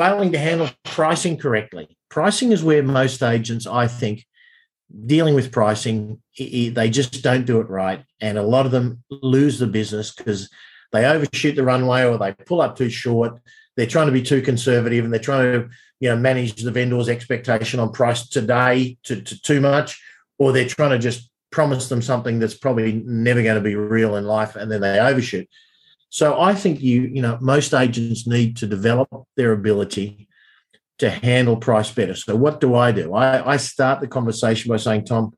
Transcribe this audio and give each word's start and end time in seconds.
failing 0.00 0.32
to 0.32 0.38
handle 0.38 0.70
pricing 0.82 1.36
correctly. 1.36 1.86
Pricing 2.08 2.52
is 2.52 2.64
where 2.64 2.82
most 2.82 3.22
agents, 3.22 3.66
I 3.66 3.86
think, 3.86 4.24
dealing 5.06 5.34
with 5.34 5.52
pricing, 5.52 6.22
they 6.38 6.88
just 6.90 7.22
don't 7.22 7.44
do 7.44 7.60
it 7.60 7.68
right. 7.68 8.02
And 8.18 8.38
a 8.38 8.42
lot 8.42 8.64
of 8.64 8.72
them 8.72 9.04
lose 9.10 9.58
the 9.58 9.66
business 9.66 10.10
because 10.10 10.48
they 10.92 11.04
overshoot 11.04 11.54
the 11.54 11.64
runway 11.64 12.04
or 12.04 12.16
they 12.16 12.32
pull 12.32 12.62
up 12.62 12.76
too 12.76 12.88
short. 12.88 13.40
They're 13.76 13.86
trying 13.86 14.06
to 14.06 14.12
be 14.12 14.22
too 14.22 14.40
conservative 14.40 15.04
and 15.04 15.12
they're 15.12 15.20
trying 15.20 15.52
to, 15.52 15.68
you 16.00 16.08
know, 16.08 16.16
manage 16.16 16.54
the 16.54 16.70
vendor's 16.70 17.10
expectation 17.10 17.78
on 17.78 17.92
price 17.92 18.26
today 18.26 18.96
to, 19.04 19.20
to 19.20 19.42
too 19.42 19.60
much, 19.60 20.02
or 20.38 20.52
they're 20.52 20.66
trying 20.66 20.90
to 20.90 20.98
just 20.98 21.30
promise 21.52 21.90
them 21.90 22.00
something 22.00 22.38
that's 22.38 22.54
probably 22.54 23.02
never 23.04 23.42
going 23.42 23.56
to 23.56 23.60
be 23.60 23.76
real 23.76 24.16
in 24.16 24.24
life 24.24 24.56
and 24.56 24.72
then 24.72 24.80
they 24.80 24.98
overshoot. 24.98 25.46
So 26.10 26.40
I 26.40 26.54
think 26.54 26.80
you, 26.80 27.02
you 27.02 27.22
know, 27.22 27.38
most 27.40 27.72
agents 27.72 28.26
need 28.26 28.56
to 28.58 28.66
develop 28.66 29.08
their 29.36 29.52
ability 29.52 30.28
to 30.98 31.08
handle 31.08 31.56
price 31.56 31.90
better. 31.90 32.14
So 32.14 32.36
what 32.36 32.60
do 32.60 32.74
I 32.74 32.92
do? 32.92 33.14
I, 33.14 33.52
I 33.52 33.56
start 33.56 34.00
the 34.00 34.08
conversation 34.08 34.68
by 34.68 34.76
saying, 34.76 35.06
Tom, 35.06 35.32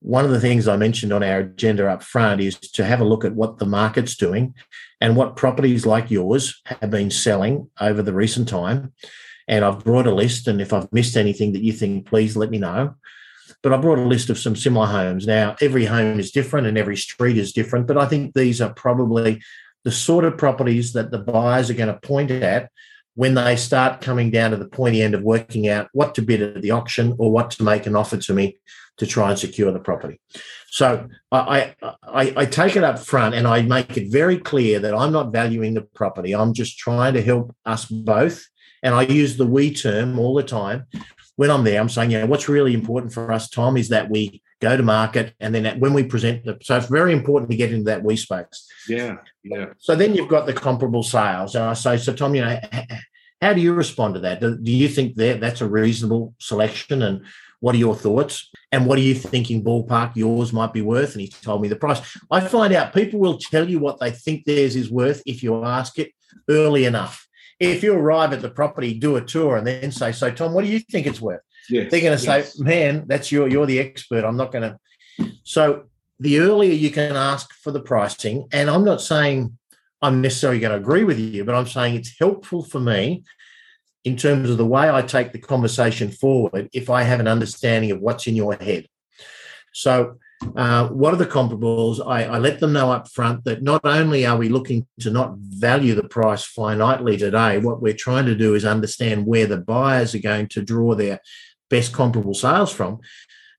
one 0.00 0.24
of 0.24 0.30
the 0.30 0.40
things 0.40 0.68
I 0.68 0.76
mentioned 0.76 1.12
on 1.12 1.22
our 1.22 1.40
agenda 1.40 1.88
up 1.88 2.02
front 2.02 2.40
is 2.40 2.56
to 2.56 2.84
have 2.84 3.00
a 3.00 3.04
look 3.04 3.24
at 3.24 3.34
what 3.34 3.58
the 3.58 3.66
market's 3.66 4.16
doing 4.16 4.54
and 5.00 5.16
what 5.16 5.36
properties 5.36 5.86
like 5.86 6.10
yours 6.10 6.60
have 6.66 6.90
been 6.90 7.10
selling 7.10 7.70
over 7.80 8.02
the 8.02 8.12
recent 8.12 8.48
time. 8.48 8.92
And 9.48 9.64
I've 9.64 9.82
brought 9.82 10.06
a 10.06 10.14
list, 10.14 10.46
and 10.46 10.60
if 10.60 10.74
I've 10.74 10.92
missed 10.92 11.16
anything 11.16 11.54
that 11.54 11.62
you 11.62 11.72
think, 11.72 12.06
please 12.06 12.36
let 12.36 12.50
me 12.50 12.58
know. 12.58 12.94
But 13.62 13.72
I 13.72 13.78
brought 13.78 13.98
a 13.98 14.02
list 14.02 14.28
of 14.28 14.38
some 14.38 14.54
similar 14.54 14.86
homes. 14.86 15.26
Now, 15.26 15.56
every 15.60 15.86
home 15.86 16.20
is 16.20 16.32
different 16.32 16.66
and 16.66 16.76
every 16.76 16.96
street 16.96 17.38
is 17.38 17.52
different, 17.52 17.86
but 17.86 17.96
I 17.96 18.04
think 18.06 18.34
these 18.34 18.60
are 18.60 18.72
probably 18.72 19.40
the 19.84 19.92
sort 19.92 20.24
of 20.24 20.36
properties 20.36 20.92
that 20.92 21.10
the 21.10 21.18
buyers 21.18 21.70
are 21.70 21.74
going 21.74 21.92
to 21.92 22.00
point 22.00 22.30
at 22.30 22.70
when 23.14 23.34
they 23.34 23.56
start 23.56 24.00
coming 24.00 24.30
down 24.30 24.52
to 24.52 24.56
the 24.56 24.68
pointy 24.68 25.02
end 25.02 25.14
of 25.14 25.22
working 25.22 25.68
out 25.68 25.88
what 25.92 26.14
to 26.14 26.22
bid 26.22 26.40
at 26.40 26.62
the 26.62 26.70
auction 26.70 27.14
or 27.18 27.32
what 27.32 27.50
to 27.50 27.64
make 27.64 27.86
an 27.86 27.96
offer 27.96 28.16
to 28.16 28.32
me 28.32 28.56
to 28.98 29.06
try 29.06 29.30
and 29.30 29.38
secure 29.38 29.72
the 29.72 29.80
property. 29.80 30.20
So 30.70 31.08
I, 31.32 31.74
I, 31.80 32.32
I 32.36 32.44
take 32.44 32.76
it 32.76 32.84
up 32.84 32.98
front 32.98 33.34
and 33.34 33.46
I 33.46 33.62
make 33.62 33.96
it 33.96 34.10
very 34.10 34.38
clear 34.38 34.78
that 34.80 34.94
I'm 34.94 35.12
not 35.12 35.32
valuing 35.32 35.74
the 35.74 35.82
property. 35.82 36.34
I'm 36.34 36.52
just 36.52 36.78
trying 36.78 37.14
to 37.14 37.22
help 37.22 37.54
us 37.64 37.86
both. 37.86 38.44
And 38.82 38.94
I 38.94 39.02
use 39.02 39.36
the 39.36 39.46
we 39.46 39.74
term 39.74 40.18
all 40.18 40.34
the 40.34 40.42
time. 40.42 40.86
When 41.38 41.52
I'm 41.52 41.62
there, 41.62 41.80
I'm 41.80 41.88
saying, 41.88 42.10
yeah, 42.10 42.24
what's 42.24 42.48
really 42.48 42.74
important 42.74 43.12
for 43.12 43.30
us, 43.30 43.48
Tom, 43.48 43.76
is 43.76 43.90
that 43.90 44.10
we 44.10 44.42
go 44.60 44.76
to 44.76 44.82
market 44.82 45.34
and 45.38 45.54
then 45.54 45.78
when 45.78 45.92
we 45.92 46.02
present 46.02 46.44
the 46.44 46.58
so 46.60 46.76
it's 46.76 46.88
very 46.88 47.12
important 47.12 47.48
to 47.48 47.56
get 47.56 47.70
into 47.70 47.84
that 47.84 48.02
we 48.02 48.16
space. 48.16 48.66
Yeah. 48.88 49.18
Yeah. 49.44 49.66
So 49.78 49.94
then 49.94 50.16
you've 50.16 50.26
got 50.26 50.46
the 50.46 50.52
comparable 50.52 51.04
sales. 51.04 51.54
And 51.54 51.62
I 51.62 51.74
say, 51.74 51.96
so 51.96 52.12
Tom, 52.12 52.34
you 52.34 52.40
know, 52.40 52.58
how 53.40 53.52
do 53.52 53.60
you 53.60 53.72
respond 53.72 54.14
to 54.14 54.20
that? 54.22 54.40
Do, 54.40 54.58
do 54.58 54.72
you 54.72 54.88
think 54.88 55.14
that 55.14 55.40
that's 55.40 55.60
a 55.60 55.68
reasonable 55.68 56.34
selection? 56.40 57.02
And 57.02 57.24
what 57.60 57.76
are 57.76 57.78
your 57.78 57.94
thoughts? 57.94 58.50
And 58.72 58.84
what 58.84 58.98
are 58.98 59.02
you 59.02 59.14
thinking 59.14 59.62
ballpark 59.62 60.16
yours 60.16 60.52
might 60.52 60.72
be 60.72 60.82
worth? 60.82 61.12
And 61.12 61.20
he 61.20 61.28
told 61.28 61.62
me 61.62 61.68
the 61.68 61.76
price. 61.76 62.00
I 62.32 62.40
find 62.40 62.72
out 62.72 62.92
people 62.92 63.20
will 63.20 63.38
tell 63.38 63.70
you 63.70 63.78
what 63.78 64.00
they 64.00 64.10
think 64.10 64.44
theirs 64.44 64.74
is 64.74 64.90
worth 64.90 65.22
if 65.24 65.44
you 65.44 65.64
ask 65.64 66.00
it 66.00 66.10
early 66.50 66.84
enough. 66.84 67.27
If 67.60 67.82
you 67.82 67.92
arrive 67.94 68.32
at 68.32 68.40
the 68.40 68.50
property, 68.50 68.94
do 68.94 69.16
a 69.16 69.20
tour, 69.20 69.56
and 69.56 69.66
then 69.66 69.90
say, 69.90 70.12
"So, 70.12 70.30
Tom, 70.30 70.52
what 70.52 70.64
do 70.64 70.70
you 70.70 70.78
think 70.78 71.06
it's 71.06 71.20
worth?" 71.20 71.40
Yes, 71.68 71.90
They're 71.90 72.00
going 72.00 72.18
to 72.18 72.24
yes. 72.24 72.54
say, 72.54 72.62
"Man, 72.62 73.04
that's 73.06 73.32
your 73.32 73.48
you're 73.48 73.66
the 73.66 73.80
expert. 73.80 74.24
I'm 74.24 74.36
not 74.36 74.52
going 74.52 74.62
to." 74.62 75.30
So, 75.42 75.84
the 76.20 76.40
earlier 76.40 76.72
you 76.72 76.90
can 76.90 77.16
ask 77.16 77.52
for 77.52 77.70
the 77.70 77.80
pricing, 77.80 78.48
and 78.52 78.70
I'm 78.70 78.84
not 78.84 79.00
saying 79.00 79.58
I'm 80.00 80.20
necessarily 80.20 80.60
going 80.60 80.72
to 80.72 80.78
agree 80.78 81.04
with 81.04 81.18
you, 81.18 81.44
but 81.44 81.54
I'm 81.54 81.66
saying 81.66 81.96
it's 81.96 82.18
helpful 82.18 82.62
for 82.62 82.80
me 82.80 83.24
in 84.04 84.16
terms 84.16 84.48
of 84.48 84.56
the 84.56 84.66
way 84.66 84.88
I 84.88 85.02
take 85.02 85.32
the 85.32 85.38
conversation 85.38 86.10
forward 86.10 86.68
if 86.72 86.88
I 86.88 87.02
have 87.02 87.20
an 87.20 87.28
understanding 87.28 87.90
of 87.90 88.00
what's 88.00 88.26
in 88.26 88.36
your 88.36 88.54
head. 88.54 88.86
So, 89.72 90.18
uh, 90.56 90.88
what 90.88 91.12
are 91.12 91.16
the 91.16 91.26
comparables? 91.26 92.04
I, 92.04 92.24
I, 92.24 92.38
let 92.38 92.60
them 92.60 92.72
know 92.72 92.92
up 92.92 93.08
front 93.10 93.44
that 93.44 93.62
not 93.62 93.80
only 93.84 94.24
are 94.24 94.36
we 94.36 94.48
looking 94.48 94.86
to 95.00 95.10
not 95.10 95.36
value 95.36 95.94
the 95.94 96.08
price 96.08 96.46
finitely 96.46 97.18
today, 97.18 97.58
what 97.58 97.82
we're 97.82 97.92
trying 97.92 98.26
to 98.26 98.36
do 98.36 98.54
is 98.54 98.64
understand 98.64 99.26
where 99.26 99.46
the 99.46 99.56
buyers 99.56 100.14
are 100.14 100.20
going 100.20 100.46
to 100.48 100.62
draw 100.62 100.94
their 100.94 101.20
best 101.70 101.92
comparable 101.92 102.34
sales 102.34 102.72
from. 102.72 103.00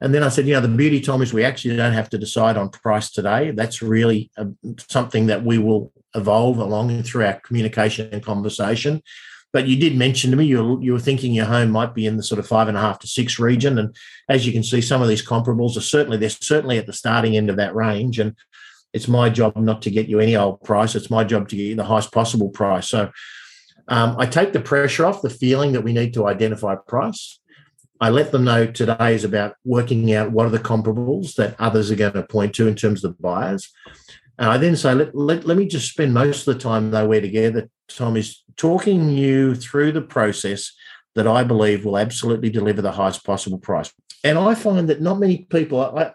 And 0.00 0.14
then 0.14 0.22
I 0.22 0.28
said, 0.28 0.46
you 0.46 0.54
know, 0.54 0.60
the 0.60 0.68
beauty, 0.68 1.00
Tom, 1.00 1.20
is 1.20 1.32
we 1.32 1.44
actually 1.44 1.76
don't 1.76 1.92
have 1.92 2.10
to 2.10 2.18
decide 2.18 2.56
on 2.56 2.68
price 2.68 3.10
today. 3.10 3.50
That's 3.50 3.82
really 3.82 4.30
uh, 4.38 4.46
something 4.88 5.26
that 5.26 5.44
we 5.44 5.58
will 5.58 5.92
evolve 6.14 6.58
along 6.58 7.02
through 7.02 7.26
our 7.26 7.40
communication 7.40 8.08
and 8.12 8.22
conversation. 8.22 9.02
But 9.52 9.66
you 9.66 9.76
did 9.76 9.96
mention 9.96 10.30
to 10.30 10.36
me 10.36 10.44
you 10.44 10.78
you 10.82 10.92
were 10.92 10.98
thinking 10.98 11.32
your 11.32 11.46
home 11.46 11.70
might 11.70 11.94
be 11.94 12.06
in 12.06 12.16
the 12.16 12.22
sort 12.22 12.38
of 12.38 12.46
five 12.46 12.68
and 12.68 12.76
a 12.76 12.80
half 12.80 12.98
to 13.00 13.06
six 13.06 13.38
region, 13.38 13.78
and 13.78 13.96
as 14.28 14.46
you 14.46 14.52
can 14.52 14.62
see, 14.62 14.80
some 14.80 15.00
of 15.00 15.08
these 15.08 15.26
comparables 15.26 15.76
are 15.76 15.82
certainly 15.82 16.18
they're 16.18 16.28
certainly 16.28 16.78
at 16.78 16.86
the 16.86 16.92
starting 16.92 17.36
end 17.36 17.48
of 17.48 17.56
that 17.56 17.74
range. 17.74 18.18
And 18.18 18.36
it's 18.92 19.08
my 19.08 19.30
job 19.30 19.56
not 19.56 19.82
to 19.82 19.90
get 19.90 20.08
you 20.08 20.20
any 20.20 20.36
old 20.36 20.62
price; 20.62 20.94
it's 20.94 21.10
my 21.10 21.24
job 21.24 21.48
to 21.48 21.56
get 21.56 21.62
you 21.62 21.74
the 21.74 21.84
highest 21.84 22.12
possible 22.12 22.50
price. 22.50 22.88
So 22.88 23.10
um, 23.88 24.16
I 24.18 24.26
take 24.26 24.52
the 24.52 24.60
pressure 24.60 25.06
off 25.06 25.22
the 25.22 25.30
feeling 25.30 25.72
that 25.72 25.84
we 25.84 25.92
need 25.92 26.14
to 26.14 26.26
identify 26.26 26.74
price. 26.74 27.40
I 28.00 28.10
let 28.10 28.30
them 28.30 28.44
know 28.44 28.66
today 28.66 29.14
is 29.14 29.24
about 29.24 29.56
working 29.64 30.12
out 30.14 30.30
what 30.30 30.46
are 30.46 30.50
the 30.50 30.58
comparables 30.58 31.34
that 31.34 31.56
others 31.58 31.90
are 31.90 31.96
going 31.96 32.12
to 32.12 32.22
point 32.22 32.54
to 32.56 32.68
in 32.68 32.76
terms 32.76 33.02
of 33.02 33.20
buyers. 33.20 33.72
And 34.38 34.48
I 34.48 34.56
then 34.56 34.76
say, 34.76 34.94
let, 34.94 35.14
let, 35.16 35.44
let 35.46 35.56
me 35.56 35.66
just 35.66 35.90
spend 35.90 36.14
most 36.14 36.46
of 36.46 36.54
the 36.54 36.60
time 36.60 36.90
though 36.90 37.08
we're 37.08 37.20
together, 37.20 37.68
Tom, 37.88 38.16
is 38.16 38.42
talking 38.56 39.10
you 39.10 39.54
through 39.54 39.92
the 39.92 40.02
process 40.02 40.72
that 41.14 41.26
I 41.26 41.42
believe 41.42 41.84
will 41.84 41.98
absolutely 41.98 42.50
deliver 42.50 42.82
the 42.82 42.92
highest 42.92 43.24
possible 43.24 43.58
price. 43.58 43.92
And 44.22 44.38
I 44.38 44.54
find 44.54 44.88
that 44.88 45.00
not 45.00 45.18
many 45.18 45.38
people, 45.38 45.80
I, 45.80 46.12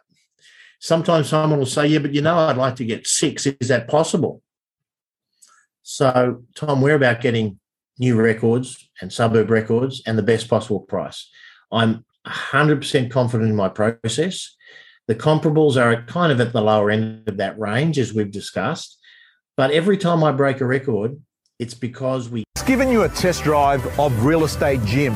sometimes 0.80 1.30
someone 1.30 1.60
will 1.60 1.66
say, 1.66 1.88
yeah, 1.88 2.00
but 2.00 2.14
you 2.14 2.22
know, 2.22 2.38
I'd 2.38 2.58
like 2.58 2.76
to 2.78 2.86
get 2.86 3.08
six. 3.08 3.46
Is 3.46 3.68
that 3.68 3.88
possible? 3.88 4.42
So, 5.82 6.44
Tom, 6.56 6.82
we're 6.82 6.96
about 6.96 7.22
getting 7.22 7.60
new 8.00 8.16
records 8.16 8.90
and 9.02 9.12
suburb 9.12 9.50
records 9.50 10.02
and 10.06 10.18
the 10.18 10.24
best 10.24 10.50
possible 10.50 10.80
price. 10.82 11.30
I'm 11.72 12.06
100% 12.26 13.12
confident 13.12 13.50
in 13.50 13.56
my 13.56 13.70
process. 13.70 14.56
The 15.08 15.16
comparables 15.16 15.76
are 15.76 16.04
kind 16.06 16.32
of 16.32 16.40
at 16.40 16.54
the 16.54 16.62
lower 16.62 16.90
end 16.90 17.28
of 17.28 17.38
that 17.38 17.60
range, 17.60 18.00
as 18.00 18.14
we've 18.14 18.32
discussed. 18.32 18.98
But 19.58 19.72
every 19.72 19.98
time 19.98 20.24
I 20.24 20.32
break 20.32 20.62
a 20.62 20.66
record, 20.66 21.20
it's 21.64 21.74
because 21.74 22.30
we. 22.30 22.44
It's 22.56 22.66
given 22.66 22.90
you 22.90 23.04
a 23.04 23.10
test 23.10 23.44
drive 23.44 23.82
of 23.98 24.26
Real 24.26 24.44
Estate 24.44 24.84
Gym. 24.84 25.16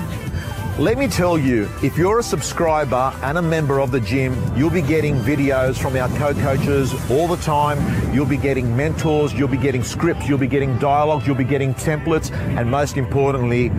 Let 0.79 0.97
me 0.97 1.07
tell 1.07 1.37
you, 1.37 1.67
if 1.83 1.97
you're 1.97 2.19
a 2.19 2.23
subscriber 2.23 3.11
and 3.23 3.37
a 3.37 3.41
member 3.41 3.81
of 3.81 3.91
the 3.91 3.99
gym, 3.99 4.31
you'll 4.55 4.69
be 4.69 4.81
getting 4.81 5.15
videos 5.15 5.75
from 5.77 5.97
our 5.97 6.07
co-coaches 6.17 6.93
all 7.11 7.27
the 7.27 7.41
time. 7.43 7.77
You'll 8.13 8.27
be 8.27 8.37
getting 8.37 8.77
mentors, 8.77 9.33
you'll 9.33 9.49
be 9.49 9.57
getting 9.57 9.83
scripts, 9.83 10.29
you'll 10.29 10.37
be 10.37 10.47
getting 10.47 10.77
dialogues, 10.79 11.27
you'll 11.27 11.35
be 11.35 11.43
getting 11.43 11.73
templates, 11.73 12.31
and 12.31 12.71
most 12.71 12.95
importantly, 12.95 13.69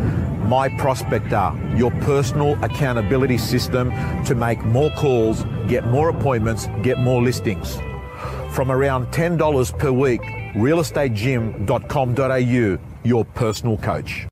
my 0.57 0.69
prospector, 0.77 1.53
your 1.75 1.93
personal 2.03 2.63
accountability 2.65 3.39
system 3.39 3.91
to 4.25 4.35
make 4.35 4.63
more 4.65 4.91
calls, 4.91 5.45
get 5.69 5.87
more 5.87 6.11
appointments, 6.11 6.69
get 6.83 6.99
more 6.99 7.23
listings. 7.23 7.79
From 8.51 8.73
around 8.73 9.07
$10 9.13 9.79
per 9.79 9.93
week, 9.93 10.21
realestategym.com.au, 10.55 12.79
your 13.05 13.25
personal 13.25 13.77
coach. 13.77 14.27